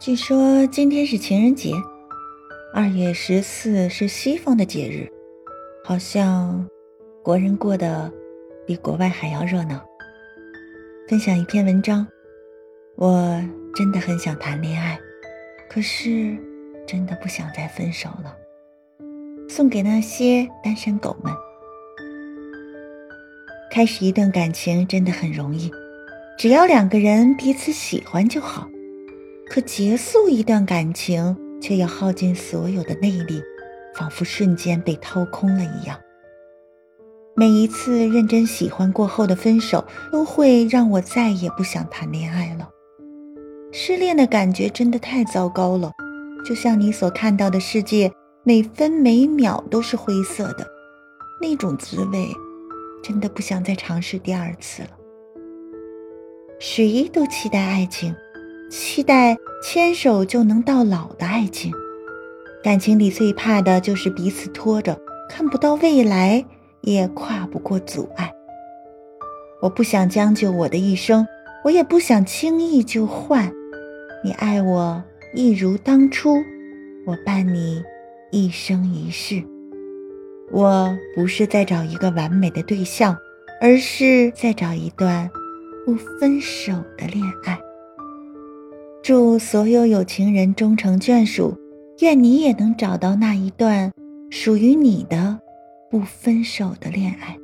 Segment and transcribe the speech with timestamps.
[0.00, 1.72] 据说今天是情人节，
[2.74, 5.08] 二月十四是西方的节日，
[5.84, 6.68] 好像
[7.22, 8.12] 国人过得
[8.66, 9.80] 比国外还要热闹。
[11.08, 12.06] 分享一篇文章，
[12.96, 13.40] 我
[13.74, 14.98] 真的很想谈恋爱，
[15.70, 16.36] 可是
[16.86, 18.36] 真的不想再分手了。
[19.48, 21.32] 送给那些单身狗们。
[23.70, 25.70] 开始一段感情真的很容易，
[26.36, 28.68] 只要两个人彼此喜欢就好。
[29.54, 33.40] 可结束一段感情，却要耗尽所有的内力，
[33.94, 35.96] 仿佛瞬间被掏空了一样。
[37.36, 42.68] 每一次认真喜欢过后的分手，都会让我再也不想谈恋爱了。
[43.70, 45.92] 失恋的感觉真的太糟糕了，
[46.44, 48.10] 就像你所看到的世界，
[48.42, 50.66] 每分每秒都是灰色的，
[51.40, 52.26] 那种滋味，
[53.04, 54.88] 真的不想再尝试第二次了。
[56.58, 58.12] 谁都期待爱情。
[58.76, 61.72] 期待牵手就能到老的爱情，
[62.60, 64.98] 感情里最怕的就是彼此拖着，
[65.30, 66.44] 看不到未来，
[66.80, 68.32] 也跨不过阻碍。
[69.62, 71.24] 我不想将就我的一生，
[71.64, 73.52] 我也不想轻易就换。
[74.24, 75.00] 你爱我
[75.34, 76.34] 一如当初，
[77.06, 77.80] 我伴你
[78.32, 79.40] 一生一世。
[80.50, 83.16] 我不是在找一个完美的对象，
[83.60, 85.30] 而是在找一段
[85.86, 87.56] 不分手的恋爱。
[89.04, 91.54] 祝所有有情人终成眷属，
[92.00, 93.92] 愿你也能找到那一段
[94.30, 95.38] 属于你的
[95.90, 97.36] 不分手的恋爱。